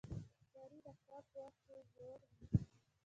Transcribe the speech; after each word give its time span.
ښکاري 0.41 0.79
د 0.85 0.87
ښکار 0.99 1.23
په 1.31 1.37
وخت 1.45 1.59
کې 1.67 1.77
زړور 1.91 2.19
وي. 2.29 2.35